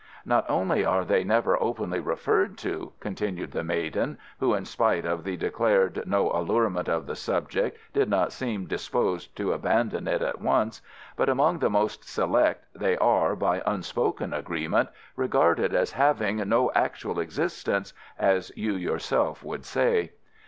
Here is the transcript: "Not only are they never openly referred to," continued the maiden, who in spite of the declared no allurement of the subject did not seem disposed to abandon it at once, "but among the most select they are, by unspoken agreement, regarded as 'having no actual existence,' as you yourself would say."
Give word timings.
"Not 0.25 0.49
only 0.49 0.83
are 0.83 1.05
they 1.05 1.23
never 1.23 1.61
openly 1.61 1.99
referred 1.99 2.57
to," 2.57 2.91
continued 2.99 3.51
the 3.51 3.63
maiden, 3.63 4.17
who 4.39 4.55
in 4.55 4.65
spite 4.65 5.05
of 5.05 5.23
the 5.23 5.37
declared 5.37 6.05
no 6.07 6.31
allurement 6.31 6.89
of 6.89 7.05
the 7.05 7.15
subject 7.15 7.77
did 7.93 8.09
not 8.09 8.33
seem 8.33 8.65
disposed 8.65 9.35
to 9.35 9.53
abandon 9.53 10.07
it 10.07 10.23
at 10.23 10.41
once, 10.41 10.81
"but 11.15 11.29
among 11.29 11.59
the 11.59 11.69
most 11.69 12.09
select 12.09 12.65
they 12.73 12.97
are, 12.97 13.35
by 13.35 13.61
unspoken 13.63 14.33
agreement, 14.33 14.89
regarded 15.15 15.75
as 15.75 15.91
'having 15.91 16.37
no 16.49 16.71
actual 16.73 17.19
existence,' 17.19 17.93
as 18.17 18.51
you 18.55 18.73
yourself 18.73 19.43
would 19.43 19.63
say." 19.65 20.13